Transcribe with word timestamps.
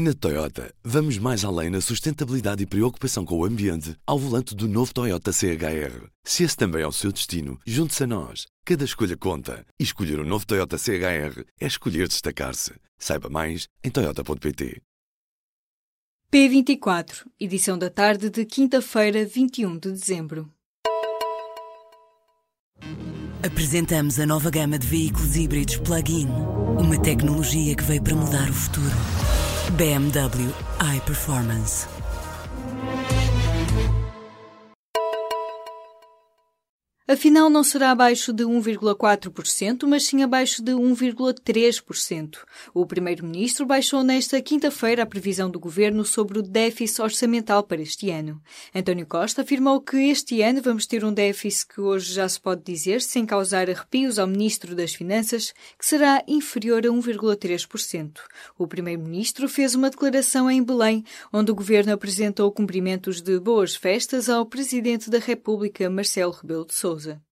Na 0.00 0.14
Toyota, 0.14 0.72
vamos 0.84 1.18
mais 1.18 1.44
além 1.44 1.70
na 1.70 1.80
sustentabilidade 1.80 2.62
e 2.62 2.66
preocupação 2.66 3.24
com 3.24 3.36
o 3.36 3.44
ambiente 3.44 3.96
ao 4.06 4.16
volante 4.16 4.54
do 4.54 4.68
novo 4.68 4.94
Toyota 4.94 5.32
CHR. 5.32 6.06
Se 6.22 6.44
esse 6.44 6.56
também 6.56 6.82
é 6.82 6.86
o 6.86 6.92
seu 6.92 7.10
destino, 7.10 7.58
junte-se 7.66 8.04
a 8.04 8.06
nós. 8.06 8.46
Cada 8.64 8.84
escolha 8.84 9.16
conta. 9.16 9.66
E 9.76 9.82
escolher 9.82 10.20
o 10.20 10.22
um 10.22 10.24
novo 10.24 10.46
Toyota 10.46 10.78
CHR 10.78 11.42
é 11.60 11.66
escolher 11.66 12.06
destacar-se. 12.06 12.74
Saiba 12.96 13.28
mais 13.28 13.66
em 13.82 13.90
Toyota.pt. 13.90 14.80
P24, 16.32 17.26
edição 17.40 17.76
da 17.76 17.90
tarde 17.90 18.30
de 18.30 18.44
quinta-feira, 18.44 19.24
21 19.24 19.78
de 19.78 19.90
dezembro. 19.90 20.48
Apresentamos 23.44 24.20
a 24.20 24.26
nova 24.26 24.48
gama 24.48 24.78
de 24.78 24.86
veículos 24.86 25.34
híbridos 25.34 25.78
plug-in. 25.78 26.28
Uma 26.78 27.02
tecnologia 27.02 27.74
que 27.74 27.82
veio 27.82 28.00
para 28.04 28.14
mudar 28.14 28.48
o 28.48 28.54
futuro. 28.54 29.37
BMW 29.76 30.48
iPerformance. 30.78 31.97
Afinal, 37.10 37.48
não 37.48 37.64
será 37.64 37.90
abaixo 37.90 38.34
de 38.34 38.44
1,4%, 38.44 39.86
mas 39.86 40.04
sim 40.04 40.22
abaixo 40.22 40.62
de 40.62 40.72
1,3%. 40.72 42.36
O 42.74 42.84
Primeiro-Ministro 42.84 43.64
baixou 43.64 44.04
nesta 44.04 44.38
quinta-feira 44.42 45.04
a 45.04 45.06
previsão 45.06 45.48
do 45.48 45.58
governo 45.58 46.04
sobre 46.04 46.38
o 46.38 46.42
déficit 46.42 47.00
orçamental 47.00 47.62
para 47.62 47.80
este 47.80 48.10
ano. 48.10 48.38
António 48.74 49.06
Costa 49.06 49.40
afirmou 49.40 49.80
que 49.80 49.96
este 49.96 50.42
ano 50.42 50.60
vamos 50.60 50.84
ter 50.84 51.02
um 51.02 51.10
déficit 51.10 51.68
que 51.68 51.80
hoje 51.80 52.12
já 52.12 52.28
se 52.28 52.38
pode 52.38 52.62
dizer, 52.62 53.00
sem 53.00 53.24
causar 53.24 53.70
arrepios 53.70 54.18
ao 54.18 54.26
Ministro 54.26 54.74
das 54.74 54.92
Finanças, 54.92 55.54
que 55.78 55.86
será 55.86 56.22
inferior 56.28 56.84
a 56.84 56.90
1,3%. 56.90 58.18
O 58.58 58.66
Primeiro-Ministro 58.66 59.48
fez 59.48 59.74
uma 59.74 59.88
declaração 59.88 60.50
em 60.50 60.62
Belém, 60.62 61.02
onde 61.32 61.50
o 61.50 61.54
governo 61.54 61.90
apresentou 61.90 62.52
cumprimentos 62.52 63.22
de 63.22 63.40
boas 63.40 63.74
festas 63.74 64.28
ao 64.28 64.44
Presidente 64.44 65.08
da 65.08 65.18
República, 65.18 65.88
Marcelo 65.88 66.32
Rebelo 66.32 66.66
de 66.66 66.74
Sousa. 66.74 66.97
паузы. 66.98 67.27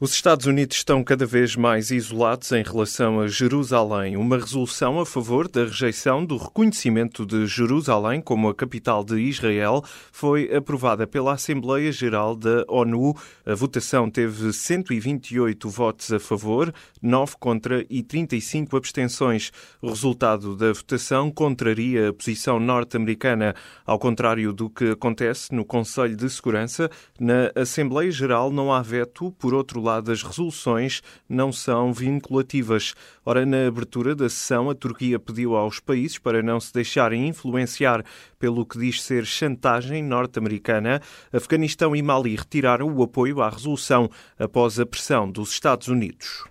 Os 0.00 0.12
Estados 0.12 0.46
Unidos 0.46 0.76
estão 0.76 1.02
cada 1.02 1.26
vez 1.26 1.56
mais 1.56 1.90
isolados 1.90 2.52
em 2.52 2.62
relação 2.62 3.18
a 3.18 3.26
Jerusalém. 3.26 4.16
Uma 4.16 4.38
resolução 4.38 5.00
a 5.00 5.04
favor 5.04 5.48
da 5.48 5.64
rejeição 5.64 6.24
do 6.24 6.36
reconhecimento 6.36 7.26
de 7.26 7.48
Jerusalém 7.48 8.20
como 8.20 8.48
a 8.48 8.54
capital 8.54 9.02
de 9.02 9.18
Israel 9.18 9.82
foi 10.12 10.54
aprovada 10.54 11.04
pela 11.04 11.32
Assembleia 11.32 11.90
Geral 11.90 12.36
da 12.36 12.64
ONU. 12.68 13.12
A 13.44 13.56
votação 13.56 14.08
teve 14.08 14.52
128 14.52 15.68
votos 15.68 16.12
a 16.12 16.20
favor, 16.20 16.72
9 17.02 17.34
contra 17.40 17.84
e 17.90 18.00
35 18.00 18.76
abstenções. 18.76 19.50
O 19.82 19.88
resultado 19.88 20.54
da 20.54 20.72
votação 20.72 21.28
contraria 21.28 22.10
a 22.10 22.12
posição 22.12 22.60
norte-americana, 22.60 23.52
ao 23.84 23.98
contrário 23.98 24.52
do 24.52 24.70
que 24.70 24.92
acontece 24.92 25.52
no 25.52 25.64
Conselho 25.64 26.14
de 26.14 26.30
Segurança. 26.30 26.88
Na 27.18 27.50
Assembleia 27.60 28.12
Geral 28.12 28.52
não 28.52 28.72
há 28.72 28.80
veto, 28.80 29.32
por 29.32 29.52
outro 29.52 29.80
lado, 29.80 29.87
as 29.96 30.22
resoluções 30.22 31.02
não 31.28 31.50
são 31.50 31.92
vinculativas. 31.92 32.94
Ora, 33.24 33.46
na 33.46 33.66
abertura 33.66 34.14
da 34.14 34.28
sessão, 34.28 34.68
a 34.68 34.74
Turquia 34.74 35.18
pediu 35.18 35.56
aos 35.56 35.80
países 35.80 36.18
para 36.18 36.42
não 36.42 36.60
se 36.60 36.72
deixarem 36.72 37.26
influenciar 37.26 38.04
pelo 38.38 38.66
que 38.66 38.78
diz 38.78 39.02
ser 39.02 39.24
chantagem 39.24 40.02
norte-americana. 40.02 41.00
Afeganistão 41.32 41.96
e 41.96 42.02
Mali 42.02 42.36
retiraram 42.36 42.94
o 42.94 43.02
apoio 43.02 43.40
à 43.40 43.48
resolução 43.48 44.10
após 44.38 44.78
a 44.78 44.86
pressão 44.86 45.30
dos 45.30 45.50
Estados 45.50 45.88
Unidos. 45.88 46.44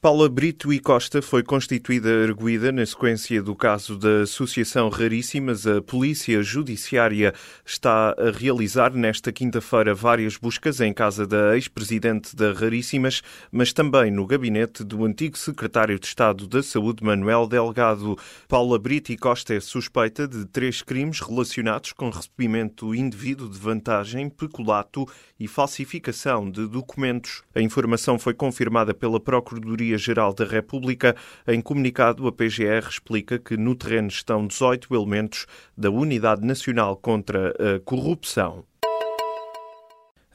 Paula 0.00 0.28
Brito 0.28 0.72
e 0.72 0.78
Costa 0.78 1.20
foi 1.20 1.42
constituída 1.42 2.22
arguída 2.22 2.70
na 2.70 2.86
sequência 2.86 3.42
do 3.42 3.56
caso 3.56 3.98
da 3.98 4.22
Associação 4.22 4.88
Raríssimas. 4.88 5.66
A 5.66 5.82
Polícia 5.82 6.40
Judiciária 6.40 7.34
está 7.66 8.14
a 8.16 8.30
realizar 8.30 8.92
nesta 8.92 9.32
quinta-feira 9.32 9.92
várias 9.96 10.36
buscas 10.36 10.80
em 10.80 10.92
casa 10.92 11.26
da 11.26 11.56
ex-presidente 11.56 12.36
da 12.36 12.52
Raríssimas, 12.52 13.22
mas 13.50 13.72
também 13.72 14.08
no 14.08 14.24
gabinete 14.24 14.84
do 14.84 15.04
antigo 15.04 15.36
secretário 15.36 15.98
de 15.98 16.06
Estado 16.06 16.46
da 16.46 16.62
Saúde, 16.62 17.02
Manuel 17.02 17.48
Delgado. 17.48 18.16
Paula 18.46 18.78
Brito 18.78 19.10
e 19.10 19.16
Costa 19.16 19.52
é 19.52 19.58
suspeita 19.58 20.28
de 20.28 20.44
três 20.46 20.80
crimes 20.80 21.18
relacionados 21.18 21.92
com 21.92 22.08
recebimento 22.08 22.94
indevido 22.94 23.48
de 23.48 23.58
vantagem, 23.58 24.30
peculato 24.30 25.08
e 25.40 25.48
falsificação 25.48 26.48
de 26.48 26.68
documentos. 26.68 27.42
A 27.52 27.60
informação 27.60 28.16
foi 28.16 28.32
confirmada 28.32 28.94
pela 28.94 29.18
Procuradoria 29.18 29.87
Procuradoria-Geral 29.88 30.34
da 30.34 30.44
República. 30.44 31.16
Em 31.46 31.60
comunicado, 31.60 32.26
a 32.26 32.32
PGR 32.32 32.88
explica 32.88 33.38
que 33.38 33.56
no 33.56 33.74
terreno 33.74 34.08
estão 34.08 34.46
18 34.46 34.94
elementos 34.94 35.46
da 35.76 35.90
Unidade 35.90 36.44
Nacional 36.44 36.96
contra 36.96 37.50
a 37.50 37.80
Corrupção. 37.80 38.64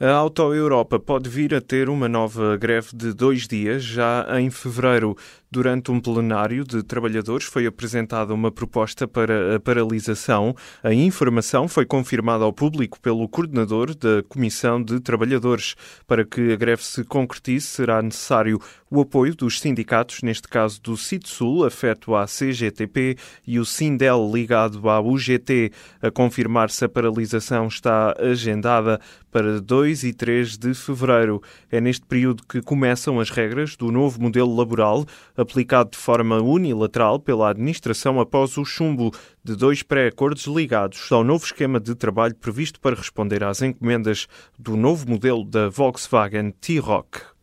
A 0.00 0.10
Auto 0.10 0.52
Europa 0.52 0.98
pode 0.98 1.30
vir 1.30 1.54
a 1.54 1.60
ter 1.60 1.88
uma 1.88 2.08
nova 2.08 2.56
greve 2.56 2.88
de 2.92 3.12
dois 3.12 3.46
dias 3.46 3.84
já 3.84 4.26
em 4.40 4.50
fevereiro. 4.50 5.16
Durante 5.48 5.92
um 5.92 6.00
plenário 6.00 6.64
de 6.64 6.82
trabalhadores 6.82 7.46
foi 7.46 7.64
apresentada 7.64 8.34
uma 8.34 8.50
proposta 8.50 9.06
para 9.06 9.54
a 9.54 9.60
paralisação. 9.60 10.52
A 10.82 10.92
informação 10.92 11.68
foi 11.68 11.86
confirmada 11.86 12.42
ao 12.42 12.52
público 12.52 13.00
pelo 13.00 13.28
coordenador 13.28 13.94
da 13.94 14.20
Comissão 14.28 14.82
de 14.82 14.98
Trabalhadores. 14.98 15.76
Para 16.08 16.24
que 16.24 16.52
a 16.52 16.56
greve 16.56 16.82
se 16.82 17.04
concretize, 17.04 17.66
será 17.66 18.02
necessário 18.02 18.58
o 18.94 19.00
apoio 19.00 19.34
dos 19.34 19.58
sindicatos, 19.58 20.22
neste 20.22 20.46
caso 20.46 20.80
do 20.80 20.96
CITSUL, 20.96 21.64
afeto 21.64 22.14
à 22.14 22.26
CGTP, 22.26 23.16
e 23.44 23.58
o 23.58 23.64
SINDEL, 23.64 24.30
ligado 24.32 24.88
à 24.88 25.00
UGT. 25.00 25.72
A 26.00 26.12
confirmar-se 26.12 26.84
a 26.84 26.88
paralisação 26.88 27.66
está 27.66 28.14
agendada 28.16 29.00
para 29.32 29.60
2 29.60 30.04
e 30.04 30.12
3 30.12 30.56
de 30.56 30.74
fevereiro. 30.74 31.42
É 31.72 31.80
neste 31.80 32.06
período 32.06 32.44
que 32.48 32.62
começam 32.62 33.18
as 33.18 33.30
regras 33.30 33.74
do 33.74 33.90
novo 33.90 34.22
modelo 34.22 34.54
laboral 34.54 35.04
aplicado 35.36 35.90
de 35.90 35.98
forma 35.98 36.40
unilateral 36.40 37.18
pela 37.18 37.50
administração 37.50 38.20
após 38.20 38.56
o 38.56 38.64
chumbo 38.64 39.10
de 39.42 39.56
dois 39.56 39.82
pré-acordos 39.82 40.44
ligados 40.44 41.10
ao 41.10 41.24
novo 41.24 41.44
esquema 41.44 41.80
de 41.80 41.96
trabalho 41.96 42.36
previsto 42.36 42.78
para 42.78 42.94
responder 42.94 43.42
às 43.42 43.60
encomendas 43.60 44.28
do 44.56 44.76
novo 44.76 45.10
modelo 45.10 45.44
da 45.44 45.68
Volkswagen 45.68 46.52
T-Rock. 46.52 47.33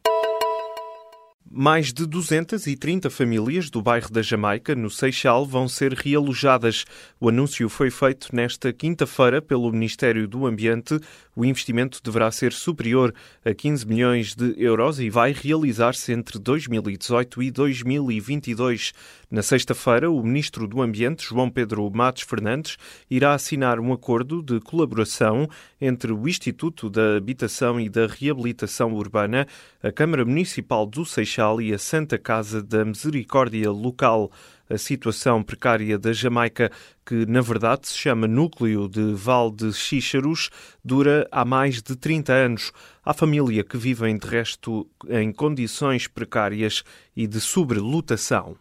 Mais 1.54 1.92
de 1.92 2.06
230 2.06 3.10
famílias 3.10 3.70
do 3.70 3.82
bairro 3.82 4.10
da 4.10 4.22
Jamaica, 4.22 4.74
no 4.74 4.90
Seixal, 4.90 5.46
vão 5.46 5.68
ser 5.68 5.92
realojadas. 5.92 6.86
O 7.20 7.28
anúncio 7.28 7.68
foi 7.68 7.92
feito 7.92 8.34
nesta 8.34 8.72
quinta-feira 8.72 9.42
pelo 9.42 9.70
Ministério 9.70 10.30
do 10.30 10.48
Ambiente. 10.48 10.98
O 11.36 11.44
investimento 11.44 12.00
deverá 12.02 12.32
ser 12.32 12.54
superior 12.54 13.14
a 13.44 13.54
15 13.54 13.86
milhões 13.86 14.34
de 14.34 14.54
euros 14.58 14.98
e 15.02 15.10
vai 15.10 15.34
realizar-se 15.34 16.14
entre 16.14 16.40
2018 16.40 17.44
e 17.44 17.52
2022. 17.52 18.94
Na 19.30 19.42
sexta-feira, 19.42 20.10
o 20.10 20.24
Ministro 20.24 20.68
do 20.68 20.82
Ambiente, 20.82 21.26
João 21.26 21.50
Pedro 21.50 21.90
Matos 21.90 22.24
Fernandes, 22.24 22.78
irá 23.10 23.34
assinar 23.34 23.78
um 23.78 23.92
acordo 23.92 24.42
de 24.42 24.62
colaboração 24.62 25.50
entre 25.82 26.14
o 26.14 26.28
Instituto 26.28 26.90
da 26.90 27.18
Habitação 27.18 27.80
e 27.80 27.90
da 27.90 28.08
Reabilitação 28.08 28.94
Urbana, 28.94 29.48
a 29.84 29.92
Câmara 29.92 30.24
Municipal 30.24 30.86
do 30.86 31.06
Seixal 31.06 31.41
e 31.60 31.74
a 31.74 31.80
Santa 31.80 32.20
Casa 32.20 32.62
da 32.62 32.86
Misericórdia 32.86 33.72
Local. 33.72 34.32
A 34.70 34.78
situação 34.78 35.42
precária 35.42 35.98
da 35.98 36.14
Jamaica, 36.14 36.72
que 37.06 37.26
na 37.26 37.42
verdade 37.42 37.88
se 37.88 37.98
chama 37.98 38.28
Núcleo 38.28 38.88
de 38.88 39.14
Val 39.14 39.52
de 39.52 39.74
Xíxaros, 39.74 40.50
dura 40.86 41.28
há 41.32 41.44
mais 41.44 41.82
de 41.82 41.96
30 41.96 42.32
anos. 42.32 42.72
Há 43.04 43.14
família 43.14 43.64
que 43.64 43.76
vivem 43.76 44.18
de 44.18 44.28
resto 44.28 44.88
em 45.10 45.34
condições 45.34 46.08
precárias 46.08 46.84
e 47.16 47.26
de 47.26 47.42
sobrelotação. 47.42 48.56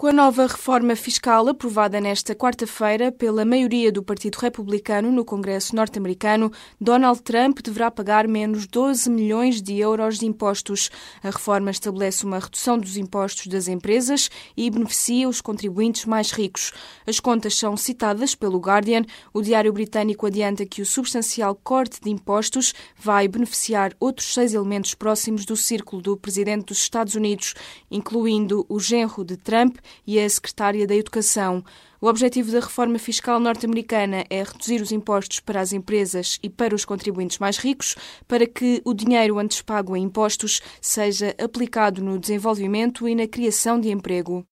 Com 0.00 0.06
a 0.06 0.12
nova 0.12 0.46
reforma 0.46 0.94
fiscal 0.94 1.48
aprovada 1.48 2.00
nesta 2.00 2.32
quarta-feira 2.32 3.10
pela 3.10 3.44
maioria 3.44 3.90
do 3.90 4.00
Partido 4.00 4.36
Republicano 4.36 5.10
no 5.10 5.24
Congresso 5.24 5.74
norte-americano, 5.74 6.52
Donald 6.80 7.20
Trump 7.22 7.58
deverá 7.58 7.90
pagar 7.90 8.28
menos 8.28 8.64
12 8.68 9.10
milhões 9.10 9.60
de 9.60 9.76
euros 9.80 10.20
de 10.20 10.24
impostos. 10.24 10.88
A 11.20 11.30
reforma 11.30 11.72
estabelece 11.72 12.24
uma 12.24 12.38
redução 12.38 12.78
dos 12.78 12.96
impostos 12.96 13.48
das 13.48 13.66
empresas 13.66 14.30
e 14.56 14.70
beneficia 14.70 15.28
os 15.28 15.40
contribuintes 15.40 16.04
mais 16.04 16.30
ricos. 16.30 16.72
As 17.04 17.18
contas 17.18 17.56
são 17.56 17.76
citadas 17.76 18.36
pelo 18.36 18.60
Guardian. 18.60 19.02
O 19.34 19.42
diário 19.42 19.72
britânico 19.72 20.28
adianta 20.28 20.64
que 20.64 20.80
o 20.80 20.86
substancial 20.86 21.56
corte 21.56 22.00
de 22.00 22.08
impostos 22.08 22.72
vai 22.96 23.26
beneficiar 23.26 23.92
outros 23.98 24.32
seis 24.32 24.54
elementos 24.54 24.94
próximos 24.94 25.44
do 25.44 25.56
círculo 25.56 26.00
do 26.00 26.16
presidente 26.16 26.66
dos 26.66 26.78
Estados 26.78 27.16
Unidos, 27.16 27.54
incluindo 27.90 28.64
o 28.68 28.78
genro 28.78 29.24
de 29.24 29.36
Trump 29.36 29.78
e 30.06 30.18
a 30.18 30.28
secretária 30.28 30.86
da 30.86 30.94
Educação. 30.94 31.64
O 32.00 32.06
objetivo 32.06 32.52
da 32.52 32.60
reforma 32.60 32.98
fiscal 32.98 33.40
norte-americana 33.40 34.24
é 34.30 34.42
reduzir 34.42 34.80
os 34.80 34.92
impostos 34.92 35.40
para 35.40 35.60
as 35.60 35.72
empresas 35.72 36.38
e 36.42 36.48
para 36.48 36.74
os 36.74 36.84
contribuintes 36.84 37.38
mais 37.38 37.58
ricos, 37.58 37.96
para 38.26 38.46
que 38.46 38.80
o 38.84 38.94
dinheiro 38.94 39.38
antes 39.38 39.62
pago 39.62 39.96
em 39.96 40.04
impostos 40.04 40.60
seja 40.80 41.34
aplicado 41.42 42.02
no 42.02 42.18
desenvolvimento 42.18 43.08
e 43.08 43.14
na 43.14 43.26
criação 43.26 43.80
de 43.80 43.90
emprego. 43.90 44.46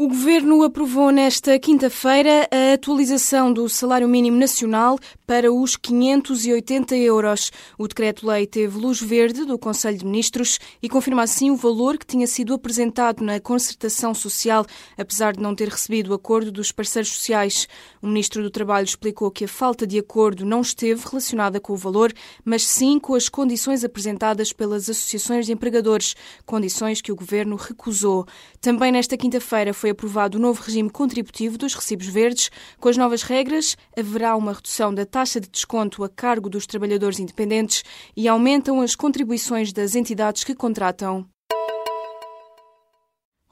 O 0.00 0.06
Governo 0.06 0.62
aprovou 0.62 1.10
nesta 1.10 1.58
quinta-feira 1.58 2.48
a 2.52 2.74
atualização 2.74 3.52
do 3.52 3.68
salário 3.68 4.08
mínimo 4.08 4.38
nacional 4.38 4.96
para 5.26 5.52
os 5.52 5.74
580 5.76 6.94
euros. 6.94 7.50
O 7.76 7.88
decreto-lei 7.88 8.46
teve 8.46 8.78
luz 8.78 9.00
verde 9.00 9.44
do 9.44 9.58
Conselho 9.58 9.98
de 9.98 10.04
Ministros 10.04 10.60
e 10.80 10.88
confirma 10.88 11.24
assim 11.24 11.50
o 11.50 11.56
valor 11.56 11.98
que 11.98 12.06
tinha 12.06 12.28
sido 12.28 12.54
apresentado 12.54 13.24
na 13.24 13.40
concertação 13.40 14.14
social, 14.14 14.64
apesar 14.96 15.32
de 15.32 15.42
não 15.42 15.52
ter 15.52 15.68
recebido 15.68 16.12
o 16.12 16.14
acordo 16.14 16.52
dos 16.52 16.70
parceiros 16.70 17.10
sociais. 17.10 17.66
O 18.00 18.06
Ministro 18.06 18.40
do 18.40 18.52
Trabalho 18.52 18.84
explicou 18.84 19.32
que 19.32 19.46
a 19.46 19.48
falta 19.48 19.84
de 19.84 19.98
acordo 19.98 20.46
não 20.46 20.60
esteve 20.60 21.02
relacionada 21.08 21.58
com 21.58 21.72
o 21.72 21.76
valor, 21.76 22.12
mas 22.44 22.62
sim 22.62 23.00
com 23.00 23.16
as 23.16 23.28
condições 23.28 23.82
apresentadas 23.82 24.52
pelas 24.52 24.88
associações 24.88 25.46
de 25.46 25.52
empregadores, 25.52 26.14
condições 26.46 27.02
que 27.02 27.10
o 27.10 27.16
Governo 27.16 27.56
recusou. 27.56 28.28
Também 28.60 28.90
nesta 28.90 29.16
quinta-feira 29.16 29.72
foi 29.72 29.90
aprovado 29.90 30.36
o 30.36 30.40
novo 30.40 30.62
regime 30.62 30.90
contributivo 30.90 31.56
dos 31.56 31.74
recibos 31.74 32.06
verdes. 32.06 32.50
Com 32.80 32.88
as 32.88 32.96
novas 32.96 33.22
regras, 33.22 33.76
haverá 33.96 34.34
uma 34.34 34.52
redução 34.52 34.92
da 34.92 35.06
taxa 35.06 35.40
de 35.40 35.48
desconto 35.48 36.02
a 36.02 36.08
cargo 36.08 36.50
dos 36.50 36.66
trabalhadores 36.66 37.20
independentes 37.20 37.84
e 38.16 38.26
aumentam 38.26 38.80
as 38.80 38.96
contribuições 38.96 39.72
das 39.72 39.94
entidades 39.94 40.42
que 40.42 40.56
contratam. 40.56 41.24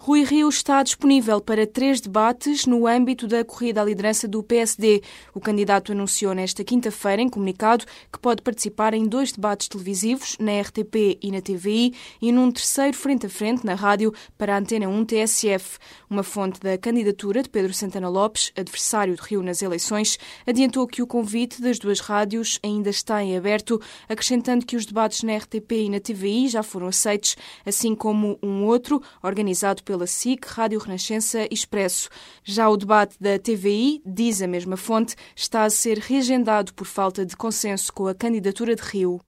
Rui 0.07 0.23
Rio 0.23 0.49
está 0.49 0.85
disponível 0.85 1.41
para 1.41 1.67
três 1.67 2.01
debates 2.01 2.65
no 2.65 2.87
âmbito 2.87 3.27
da 3.27 3.45
corrida 3.45 3.83
à 3.83 3.85
liderança 3.85 4.29
do 4.29 4.41
PSD. 4.41 5.03
O 5.35 5.41
candidato 5.41 5.91
anunciou 5.91 6.33
nesta 6.33 6.63
quinta-feira, 6.63 7.21
em 7.21 7.29
comunicado, 7.29 7.85
que 8.13 8.17
pode 8.21 8.41
participar 8.41 8.95
em 8.95 9.09
dois 9.09 9.33
debates 9.33 9.67
televisivos, 9.67 10.37
na 10.39 10.61
RTP 10.61 11.19
e 11.21 11.33
na 11.33 11.41
TVI, 11.41 11.93
e 12.23 12.31
num 12.31 12.53
terceiro 12.53 12.97
frente 12.97 13.27
a 13.27 13.29
frente, 13.29 13.67
na 13.67 13.75
rádio, 13.75 14.15
para 14.39 14.55
a 14.55 14.59
Antena 14.61 14.89
1 14.89 15.05
TSF. 15.07 15.77
Uma 16.09 16.23
fonte 16.23 16.61
da 16.61 16.79
candidatura 16.79 17.43
de 17.43 17.49
Pedro 17.49 17.75
Santana 17.75 18.09
Lopes, 18.09 18.53
adversário 18.57 19.17
de 19.17 19.23
Rio 19.23 19.43
nas 19.43 19.61
eleições, 19.61 20.21
adiantou 20.47 20.87
que 20.87 21.03
o 21.03 21.07
convite 21.09 21.61
das 21.61 21.81
duas 21.81 21.99
rádios 21.99 22.61
ainda 22.63 22.91
está 22.91 23.25
em 23.25 23.37
aberto, 23.37 23.81
acrescentando 24.09 24.65
que 24.65 24.77
os 24.77 24.87
debates 24.87 25.25
na 25.25 25.37
RTP 25.37 25.73
e 25.73 25.91
na 25.91 25.99
TVI 25.99 26.47
já 26.47 26.63
foram 26.63 26.87
aceitos, 26.87 27.37
assim 27.65 27.93
como 27.93 28.39
um 28.41 28.65
outro, 28.67 29.03
organizado 29.21 29.83
pelo 29.83 29.96
pela 29.97 30.07
SIC, 30.07 30.45
Rádio 30.45 30.79
Renascença 30.79 31.43
e 31.45 31.49
Expresso. 31.51 32.11
Já 32.45 32.69
o 32.69 32.77
debate 32.77 33.17
da 33.19 33.39
TVI, 33.39 34.03
diz 34.05 34.43
a 34.43 34.47
mesma 34.47 34.77
fonte, 34.77 35.17
está 35.35 35.65
a 35.65 35.71
ser 35.71 35.99
reagendado 35.99 36.75
por 36.75 36.87
falta 36.87 37.25
de 37.25 37.35
consenso 37.35 37.91
com 37.93 38.07
a 38.07 38.15
candidatura 38.15 38.77
de 38.77 38.83
Rio. 38.83 39.26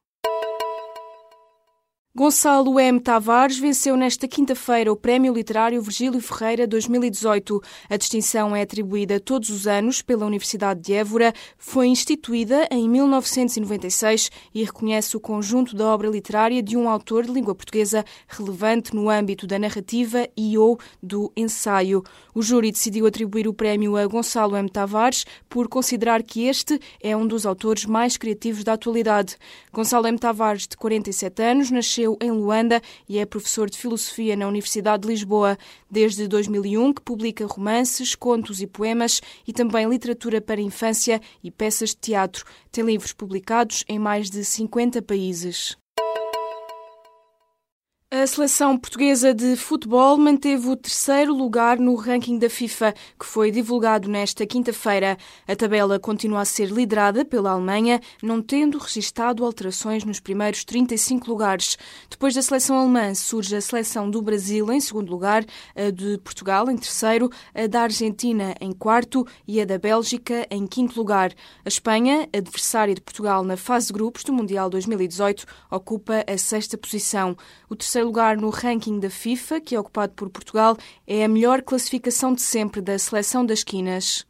Gonçalo 2.18 2.80
M. 2.80 2.98
Tavares 2.98 3.60
venceu 3.60 3.96
nesta 3.96 4.26
quinta-feira 4.26 4.92
o 4.92 4.96
Prémio 4.96 5.32
Literário 5.32 5.80
Virgílio 5.80 6.20
Ferreira 6.20 6.66
2018. 6.66 7.62
A 7.88 7.96
distinção 7.96 8.56
é 8.56 8.62
atribuída 8.62 9.20
todos 9.20 9.50
os 9.50 9.68
anos 9.68 10.02
pela 10.02 10.26
Universidade 10.26 10.80
de 10.80 10.94
Évora, 10.94 11.32
foi 11.56 11.86
instituída 11.86 12.66
em 12.72 12.88
1996 12.88 14.32
e 14.52 14.64
reconhece 14.64 15.16
o 15.16 15.20
conjunto 15.20 15.76
da 15.76 15.86
obra 15.86 16.08
literária 16.08 16.60
de 16.60 16.76
um 16.76 16.88
autor 16.88 17.24
de 17.24 17.30
língua 17.30 17.54
portuguesa 17.54 18.04
relevante 18.26 18.96
no 18.96 19.08
âmbito 19.08 19.46
da 19.46 19.56
narrativa 19.56 20.28
e 20.36 20.58
ou 20.58 20.76
do 21.00 21.32
ensaio. 21.36 22.02
O 22.34 22.42
júri 22.42 22.72
decidiu 22.72 23.06
atribuir 23.06 23.46
o 23.46 23.54
prémio 23.54 23.96
a 23.96 24.04
Gonçalo 24.08 24.56
M. 24.56 24.68
Tavares 24.68 25.24
por 25.48 25.68
considerar 25.68 26.24
que 26.24 26.46
este 26.46 26.80
é 27.00 27.16
um 27.16 27.28
dos 27.28 27.46
autores 27.46 27.84
mais 27.84 28.16
criativos 28.16 28.64
da 28.64 28.72
atualidade. 28.72 29.36
Gonçalo 29.72 30.08
M. 30.08 30.18
Tavares, 30.18 30.66
de 30.66 30.76
47 30.76 31.42
anos, 31.44 31.70
nasceu 31.70 32.07
nasceu 32.08 32.16
em 32.20 32.30
Luanda 32.30 32.80
e 33.08 33.18
é 33.18 33.26
professor 33.26 33.68
de 33.68 33.76
filosofia 33.76 34.36
na 34.36 34.48
Universidade 34.48 35.02
de 35.02 35.08
Lisboa. 35.08 35.58
Desde 35.90 36.26
2001 36.26 36.94
que 36.94 37.02
publica 37.02 37.46
romances, 37.46 38.14
contos 38.14 38.62
e 38.62 38.66
poemas 38.66 39.20
e 39.46 39.52
também 39.52 39.88
literatura 39.88 40.40
para 40.40 40.60
infância 40.60 41.20
e 41.42 41.50
peças 41.50 41.90
de 41.90 41.96
teatro. 41.96 42.44
Tem 42.72 42.84
livros 42.84 43.12
publicados 43.12 43.84
em 43.88 43.98
mais 43.98 44.30
de 44.30 44.44
50 44.44 45.02
países. 45.02 45.76
A 48.10 48.26
seleção 48.26 48.78
portuguesa 48.78 49.34
de 49.34 49.54
futebol 49.54 50.16
manteve 50.16 50.66
o 50.66 50.76
terceiro 50.76 51.34
lugar 51.34 51.78
no 51.78 51.94
ranking 51.94 52.38
da 52.38 52.48
FIFA, 52.48 52.94
que 53.20 53.26
foi 53.26 53.50
divulgado 53.50 54.08
nesta 54.08 54.46
quinta-feira. 54.46 55.18
A 55.46 55.54
tabela 55.54 55.98
continua 55.98 56.40
a 56.40 56.44
ser 56.46 56.70
liderada 56.70 57.22
pela 57.22 57.50
Alemanha, 57.50 58.00
não 58.22 58.40
tendo 58.40 58.78
registado 58.78 59.44
alterações 59.44 60.04
nos 60.04 60.20
primeiros 60.20 60.64
35 60.64 61.28
lugares. 61.28 61.76
Depois 62.08 62.34
da 62.34 62.40
seleção 62.40 62.78
alemã, 62.78 63.14
surge 63.14 63.54
a 63.54 63.60
seleção 63.60 64.10
do 64.10 64.22
Brasil 64.22 64.72
em 64.72 64.80
segundo 64.80 65.10
lugar, 65.10 65.44
a 65.76 65.90
de 65.90 66.16
Portugal 66.24 66.70
em 66.70 66.78
terceiro, 66.78 67.28
a 67.54 67.66
da 67.66 67.82
Argentina 67.82 68.54
em 68.58 68.72
quarto 68.72 69.26
e 69.46 69.60
a 69.60 69.66
da 69.66 69.76
Bélgica 69.76 70.46
em 70.50 70.66
quinto 70.66 70.98
lugar. 70.98 71.34
A 71.62 71.68
Espanha, 71.68 72.26
adversária 72.34 72.94
de 72.94 73.02
Portugal 73.02 73.44
na 73.44 73.58
fase 73.58 73.88
de 73.88 73.92
grupos 73.92 74.24
do 74.24 74.32
Mundial 74.32 74.70
2018, 74.70 75.44
ocupa 75.70 76.24
a 76.26 76.38
sexta 76.38 76.78
posição. 76.78 77.36
O 77.68 77.76
terceiro 77.76 77.97
terceiro 77.98 78.06
lugar 78.06 78.36
no 78.36 78.50
ranking 78.50 79.00
da 79.00 79.10
FIFA, 79.10 79.60
que 79.60 79.74
é 79.74 79.80
ocupado 79.80 80.12
por 80.14 80.30
Portugal, 80.30 80.76
é 81.06 81.24
a 81.24 81.28
melhor 81.28 81.62
classificação 81.62 82.32
de 82.32 82.42
sempre 82.42 82.80
da 82.80 82.98
seleção 82.98 83.44
das 83.44 83.64
quinas. 83.64 84.24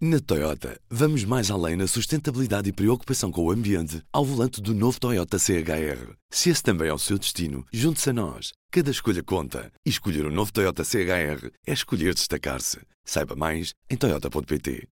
Na 0.00 0.20
Toyota, 0.20 0.80
vamos 0.88 1.24
mais 1.24 1.50
além 1.50 1.74
na 1.74 1.88
sustentabilidade 1.88 2.68
e 2.68 2.72
preocupação 2.72 3.32
com 3.32 3.44
o 3.44 3.50
ambiente 3.50 4.00
ao 4.12 4.24
volante 4.24 4.60
do 4.60 4.72
novo 4.72 5.00
Toyota 5.00 5.36
CHR. 5.36 6.14
Se 6.30 6.50
esse 6.50 6.62
também 6.62 6.88
é 6.88 6.94
o 6.94 6.98
seu 6.98 7.18
destino, 7.18 7.66
junte-se 7.72 8.10
a 8.10 8.12
nós. 8.12 8.52
Cada 8.70 8.92
escolha 8.92 9.24
conta. 9.24 9.72
E 9.84 9.90
escolher 9.90 10.24
o 10.24 10.28
um 10.28 10.32
novo 10.32 10.52
Toyota 10.52 10.84
CHR 10.84 11.50
é 11.66 11.72
escolher 11.72 12.14
destacar-se. 12.14 12.78
Saiba 13.04 13.34
mais 13.34 13.72
em 13.90 13.96
Toyota.pt. 13.96 14.86